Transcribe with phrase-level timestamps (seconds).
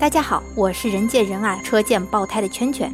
[0.00, 2.90] 大家好，我是人见人爱、车见爆胎的圈圈。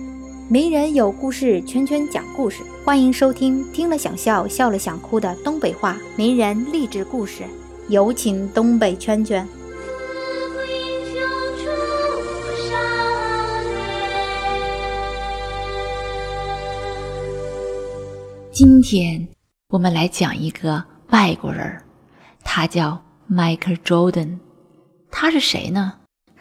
[0.49, 7.45] 名人有故事，圈圈讲故事，欢迎收听听了想笑、笑了想哭的东北话名人励志故事。
[7.89, 9.47] 有请东北圈圈。
[18.51, 19.29] 今天
[19.69, 21.81] 我们来讲一个外国人，
[22.43, 23.01] 他叫
[23.31, 24.39] Michael Jordan。
[25.09, 25.93] 他是谁呢？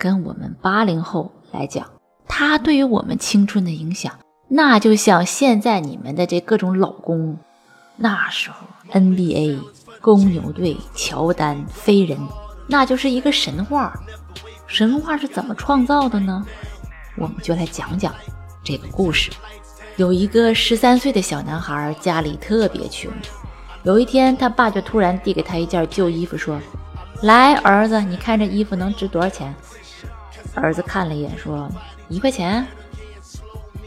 [0.06, 1.90] 跟我们八零后来讲，
[2.28, 4.14] 他对于我们青春的影响，
[4.48, 7.40] 那就像现在你们的这各种老公，
[7.98, 9.58] 那时候 NBA、
[10.02, 12.20] 公牛队、乔丹、飞人，
[12.68, 14.00] 那就是一个神话。
[14.68, 16.46] 神话是怎么创造的呢？
[17.18, 18.14] 我们就来讲讲
[18.64, 19.32] 这个故事。
[19.96, 23.12] 有一个十三岁的小男孩，家里特别穷。
[23.82, 26.60] 有一天，他爸就突然递给他一件旧衣服，说
[27.24, 29.52] ：“来，儿子，你看这衣服能值多少钱？”
[30.56, 31.70] 儿子看了一眼，说
[32.10, 32.66] ：“一块钱，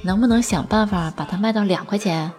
[0.02, 2.30] 能不能想办法把它卖到两块钱？”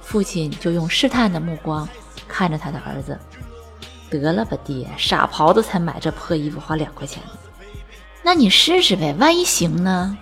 [0.00, 1.88] 父亲就用试探的目光
[2.26, 3.16] 看着他的儿子
[4.10, 7.30] ：“得了吧，爹，傻狍子才买这破衣服花两块钱呢。
[8.22, 10.18] 那你试试呗，万一行呢？”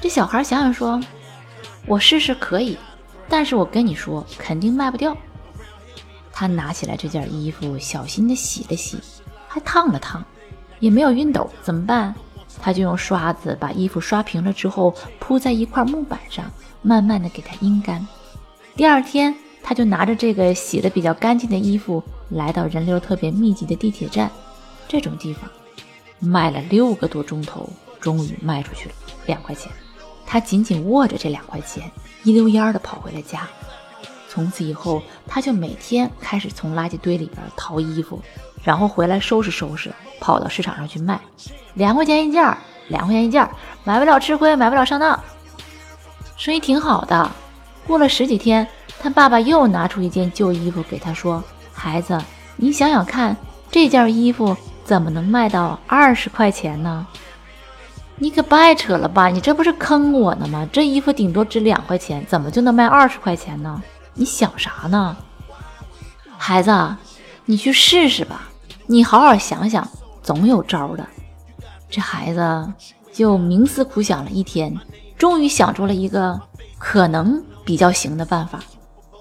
[0.00, 1.00] 这小孩想想说
[1.86, 2.78] ：“我试试可以，
[3.28, 5.16] 但是我跟你说，肯定卖不掉。”
[6.32, 8.98] 他拿起来这件衣服，小心的洗了洗，
[9.46, 10.24] 还烫了烫，
[10.80, 12.14] 也没有熨斗，怎么办？
[12.60, 16.50] 他就用刷子把衣服刷平了之后，铺在一块木板上，
[16.82, 18.06] 慢慢的给它阴干。
[18.74, 24.30] 第二天，他就拿着这个洗的比较干净的衣服，来到人流特别密集的地铁站，
[24.88, 25.50] 这种地方，
[26.18, 27.68] 卖了六个多钟头，
[28.00, 28.94] 终于卖出去了
[29.26, 29.70] 两块钱。
[30.26, 31.90] 他紧紧握着这两块钱，
[32.24, 33.48] 一溜烟的跑回了家。
[34.34, 38.20] 从此以后，他就每天开始从垃圾堆里边淘衣服。
[38.64, 41.20] 然后回来收拾收拾，跑到市场上去卖，
[41.74, 43.50] 两块钱一件儿，两块钱一件儿，
[43.84, 45.22] 买不了吃亏，买不了上当，
[46.36, 47.30] 生意挺好的。
[47.86, 48.66] 过了十几天，
[48.98, 52.20] 他爸爸又拿出一件旧衣服给他说：“孩子，
[52.56, 53.36] 你想想看，
[53.70, 57.06] 这件衣服怎么能卖到二十块钱呢？
[58.16, 59.28] 你可不爱扯了吧？
[59.28, 60.66] 你这不是坑我呢吗？
[60.72, 63.82] 这衣服顶多值两块钱，怎么就能卖二十块钱呢？
[64.14, 65.16] 你想啥呢，
[66.38, 66.96] 孩子？
[67.46, 68.50] 你去试试吧。”
[68.86, 69.88] 你好好想想，
[70.22, 71.06] 总有招的。
[71.88, 72.72] 这孩子
[73.14, 74.78] 就冥思苦想了一天，
[75.16, 76.38] 终于想出了一个
[76.76, 78.60] 可能比较行的办法。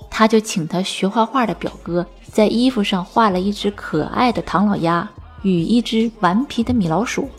[0.10, 5.10] 他就请他学画画的表哥在衣服上画了一只可爱的唐老鸭
[5.44, 7.30] 与一只顽皮的米老鼠。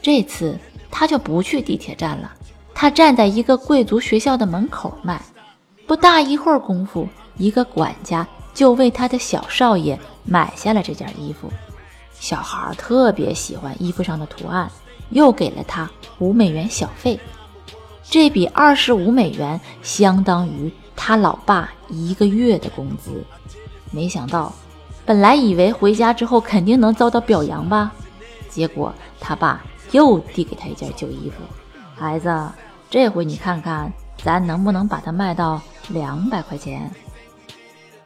[0.00, 0.56] 这次
[0.88, 2.30] 他就不去地铁站了，
[2.72, 5.20] 他站在一个贵族学校的门口卖。
[5.90, 8.24] 不大一会儿功夫，一个管家
[8.54, 9.98] 就为他的小少爷。
[10.24, 11.50] 买下了这件衣服，
[12.12, 14.70] 小孩特别喜欢衣服上的图案，
[15.08, 15.90] 又给了他
[16.20, 17.18] 五美元小费。
[18.04, 23.24] 这笔二十五美元相当于他老爸一个月的工资。
[23.90, 24.52] 没想到，
[25.04, 27.92] 本来以为回家之后肯定能遭到表扬吧，
[28.48, 31.42] 结果他爸又递给他一件旧衣服。
[31.96, 32.48] 孩子，
[32.88, 33.92] 这回你看看，
[34.22, 36.90] 咱能不能把它卖到两百块钱？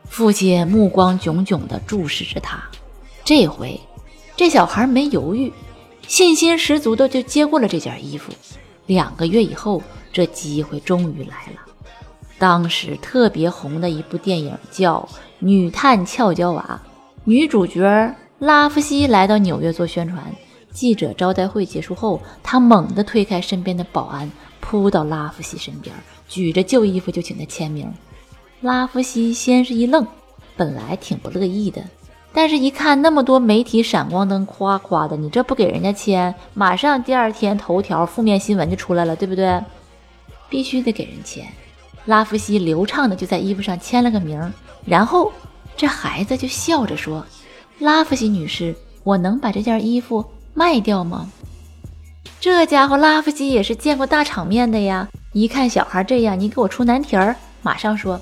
[0.04, 2.62] 父亲目光炯炯地注视着他，
[3.24, 3.80] 这回
[4.36, 5.52] 这小孩没犹豫，
[6.06, 8.32] 信心十足的就接过了这件衣服。
[8.86, 9.82] 两个月以后，
[10.12, 11.60] 这机会终于来了。
[12.38, 15.08] 当时特别红的一部电影叫
[15.38, 16.80] 《女探俏娇娃》，
[17.24, 20.22] 女主角拉夫西来到纽约做宣传。
[20.70, 24.30] 记者招待会结束后，她猛地推开身边的保安，
[24.64, 25.94] 扑到拉夫西身边，
[26.26, 27.92] 举着旧衣服就请他签名。
[28.62, 30.06] 拉夫西先是一愣，
[30.56, 31.84] 本来挺不乐意的，
[32.32, 39.62] 但是一看那么多媒体闪光灯夸夸的，你这不给人家签，马上第二天头条负面新闻就出来了，对不对？
[40.48, 41.46] 必须得给人签。
[42.06, 44.50] 拉夫西流畅的就在衣服上签了个名，
[44.86, 45.30] 然后
[45.76, 47.26] 这孩子就笑着说
[47.78, 50.24] ：“拉夫西女士，我能把这件衣服
[50.54, 51.30] 卖掉吗？”
[52.44, 58.20] 这家伙拉夫西也是见过大场面的呀，一看小孩这样，你给我出难题儿，马上说。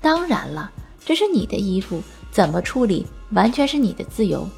[0.00, 0.70] 当然了，
[1.04, 2.00] 这是你的衣服，
[2.30, 4.48] 怎么处理完全是你的自由。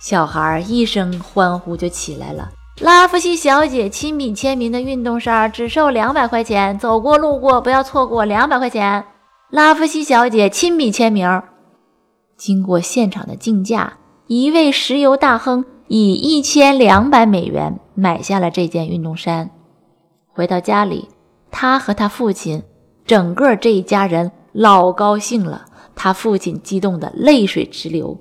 [0.00, 2.50] 小孩一声欢呼就起来了。
[2.80, 9.04] 拉夫西小姐亲笔签名的运动衫只售两百块钱，走过路过不要错过，两百块钱。
[9.50, 11.40] 拉夫西小姐亲笔签名。
[12.36, 19.50] 经过现场的竞价，一位石油大亨以一千两百美元买下了这件运动衫。
[20.28, 21.08] 回到家里，
[21.50, 22.62] 他和他父亲。
[23.04, 25.66] 整个这一家人老高兴了，
[25.96, 28.16] 他父亲激动的泪水直流。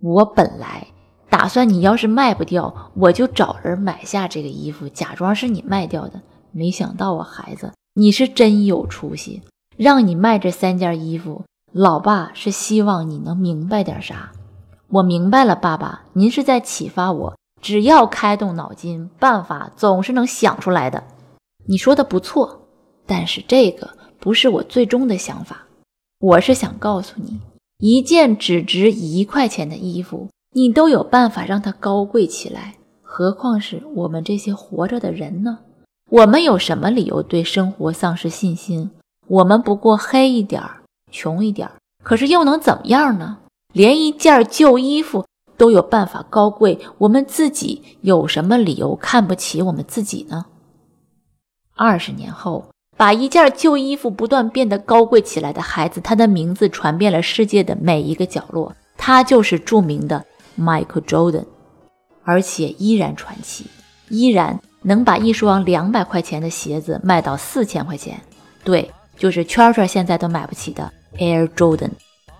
[0.00, 0.86] 我本来
[1.28, 6.22] 打打算你要是卖不掉，我就找人买下这个衣服，假装是你卖掉的。
[6.52, 9.42] 没想到啊，孩子，你是真有出息，
[9.76, 11.42] 让你卖这三件衣服，
[11.72, 14.30] 老爸是希望你能明白点啥。
[14.92, 21.02] 我明白了，爸爸，您是在启发我，只要开动脑筋，办法总是能想出来的。
[21.66, 22.60] 你说的不错，
[23.06, 23.88] 但是这个
[24.20, 25.62] 不是我最终的想法。
[26.20, 27.40] 我是想告诉你，
[27.78, 30.28] 一件只值一块钱的衣服。
[30.54, 35.60] 你都有办法让它高贵起来，何况是我们这些活着的人呢？
[36.10, 38.90] 我们有什么理由对生活丧失信心？
[39.28, 41.72] 我们不过黑一点儿、穷一点儿，
[42.04, 43.38] 可是又能怎么样呢？
[43.72, 45.26] 连一件旧衣服
[45.56, 50.46] 都有办法高贵，我们自己有什么理由看不起我们自己呢？
[51.74, 52.66] 二十年后，
[52.96, 60.24] 把一件旧衣服不断变得高贵起来的孩子，他的名字传遍了世界的每一个角落，他就是著名的。
[60.60, 61.46] Michael Jordan，
[62.24, 63.64] 而且依然传奇，
[64.10, 68.20] 依然能把一双两百块钱的鞋子卖到四千块钱。
[68.62, 71.92] 对，就是圈圈现在都买不起的 Air Jordan。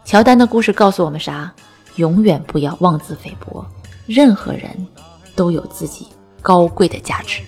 [0.05, 1.53] 乔丹的故事告诉我们啥？
[1.97, 3.67] 永远不要妄自菲薄，
[4.07, 4.87] 任何人
[5.35, 6.09] 都有自己
[6.41, 7.43] 高贵的价值。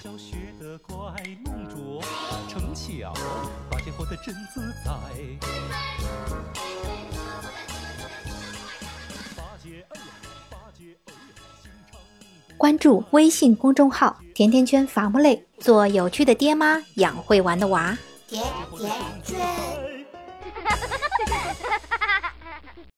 [12.56, 17.96] 关注微信公众号“甜甜圈伐木累”，做有趣的爹妈，养会玩的娃。
[18.28, 18.42] 甜
[18.74, 18.90] 甜
[19.22, 19.83] 圈。